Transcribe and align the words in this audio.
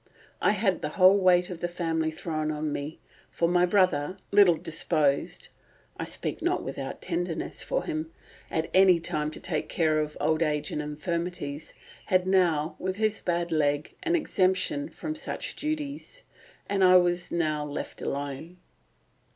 I 0.41 0.53
had 0.53 0.81
the 0.81 0.89
whole 0.97 1.19
weight 1.19 1.51
of 1.51 1.59
the 1.59 1.67
family 1.67 2.09
thrown 2.09 2.49
on 2.51 2.73
me, 2.73 2.99
for 3.29 3.47
my 3.47 3.67
brother, 3.67 4.17
little 4.31 4.55
disposed 4.55 5.49
(I 5.95 6.05
speak 6.05 6.41
not 6.41 6.63
without 6.63 7.03
tenderness 7.03 7.61
for 7.61 7.83
him) 7.83 8.11
at 8.49 8.71
any 8.73 8.99
time 8.99 9.29
to 9.29 9.39
take 9.39 9.69
care 9.69 9.99
of 9.99 10.17
old 10.19 10.41
age 10.41 10.71
and 10.71 10.81
infirmities, 10.81 11.75
had 12.07 12.25
now, 12.25 12.75
with 12.79 12.95
his 12.97 13.21
bad 13.21 13.51
leg, 13.51 13.93
an 14.01 14.15
exemption 14.15 14.89
from 14.89 15.13
such 15.13 15.55
duties; 15.55 16.23
and 16.67 16.83
I 16.83 16.95
was 16.97 17.31
now 17.31 17.63
left 17.63 18.01
alone." 18.01 18.57